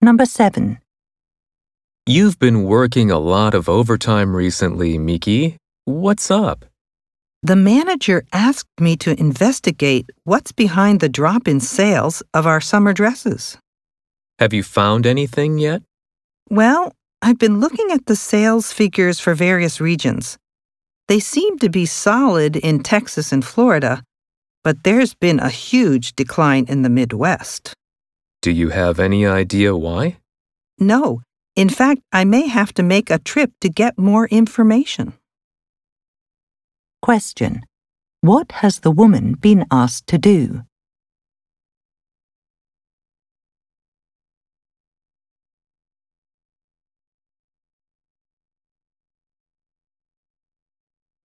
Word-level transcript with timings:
Number 0.00 0.26
7. 0.26 0.78
You've 2.06 2.38
been 2.38 2.62
working 2.62 3.10
a 3.10 3.18
lot 3.18 3.52
of 3.52 3.68
overtime 3.68 4.36
recently, 4.36 4.96
Miki. 4.96 5.56
What's 5.86 6.30
up? 6.30 6.64
The 7.42 7.56
manager 7.56 8.24
asked 8.32 8.80
me 8.80 8.96
to 8.98 9.18
investigate 9.18 10.10
what's 10.22 10.52
behind 10.52 11.00
the 11.00 11.08
drop 11.08 11.48
in 11.48 11.58
sales 11.58 12.22
of 12.32 12.46
our 12.46 12.60
summer 12.60 12.92
dresses. 12.92 13.58
Have 14.38 14.52
you 14.52 14.62
found 14.62 15.04
anything 15.04 15.58
yet? 15.58 15.82
Well, 16.48 16.92
I've 17.20 17.38
been 17.38 17.58
looking 17.58 17.90
at 17.90 18.06
the 18.06 18.14
sales 18.14 18.72
figures 18.72 19.18
for 19.18 19.34
various 19.34 19.80
regions. 19.80 20.38
They 21.08 21.18
seem 21.18 21.58
to 21.58 21.68
be 21.68 21.86
solid 21.86 22.54
in 22.54 22.84
Texas 22.84 23.32
and 23.32 23.44
Florida, 23.44 24.04
but 24.62 24.84
there's 24.84 25.14
been 25.14 25.40
a 25.40 25.50
huge 25.50 26.14
decline 26.14 26.66
in 26.68 26.82
the 26.82 26.88
Midwest. 26.88 27.74
Do 28.40 28.50
you 28.50 28.68
have 28.70 29.00
any 29.00 29.26
idea 29.26 29.76
why? 29.76 30.18
No, 30.78 31.22
in 31.56 31.68
fact, 31.68 32.02
I 32.12 32.24
may 32.24 32.46
have 32.46 32.72
to 32.74 32.84
make 32.84 33.10
a 33.10 33.18
trip 33.18 33.50
to 33.62 33.68
get 33.68 33.98
more 33.98 34.28
information. 34.28 35.14
Question. 37.02 37.62
What 38.20 38.52
has 38.62 38.80
the 38.80 38.92
woman 38.92 39.34
been 39.34 39.66
asked 39.70 40.06
to 40.08 40.18
do? 40.18 40.62